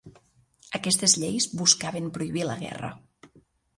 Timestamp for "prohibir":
2.17-2.47